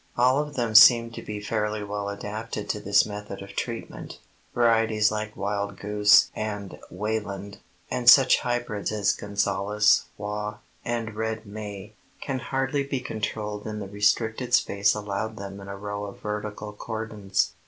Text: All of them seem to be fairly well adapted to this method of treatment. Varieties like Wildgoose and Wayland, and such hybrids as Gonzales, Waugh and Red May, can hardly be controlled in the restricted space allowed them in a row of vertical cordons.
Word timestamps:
All 0.17 0.39
of 0.41 0.55
them 0.55 0.73
seem 0.73 1.11
to 1.11 1.21
be 1.21 1.39
fairly 1.39 1.83
well 1.83 2.09
adapted 2.09 2.67
to 2.69 2.79
this 2.79 3.05
method 3.05 3.43
of 3.43 3.49
treatment. 3.55 4.17
Varieties 4.55 5.11
like 5.11 5.35
Wildgoose 5.37 6.31
and 6.35 6.79
Wayland, 6.89 7.59
and 7.91 8.09
such 8.09 8.39
hybrids 8.39 8.91
as 8.91 9.13
Gonzales, 9.13 10.05
Waugh 10.17 10.55
and 10.83 11.13
Red 11.13 11.45
May, 11.45 11.93
can 12.19 12.39
hardly 12.39 12.81
be 12.81 12.99
controlled 12.99 13.67
in 13.67 13.77
the 13.77 13.87
restricted 13.87 14.55
space 14.55 14.95
allowed 14.95 15.37
them 15.37 15.59
in 15.59 15.67
a 15.67 15.77
row 15.77 16.05
of 16.05 16.19
vertical 16.21 16.73
cordons. 16.73 17.51